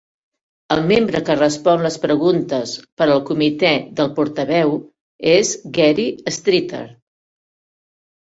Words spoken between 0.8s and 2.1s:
membre que respon les